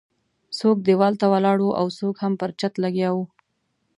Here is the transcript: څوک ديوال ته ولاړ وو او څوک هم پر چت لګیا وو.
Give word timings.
څوک 0.59 0.77
ديوال 0.87 1.13
ته 1.21 1.25
ولاړ 1.33 1.57
وو 1.61 1.77
او 1.79 1.85
څوک 1.97 2.15
هم 2.23 2.33
پر 2.39 2.49
چت 2.59 2.73
لګیا 2.83 3.09
وو. 3.13 3.25